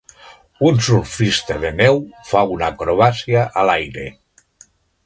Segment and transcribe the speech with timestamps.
[0.69, 2.01] Un surfista de neu
[2.31, 4.11] fa una acrobàcia a l'aire.